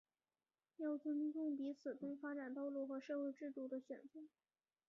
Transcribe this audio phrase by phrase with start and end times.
[0.77, 4.21] 要尊重彼此对发展道路和社会制度的选择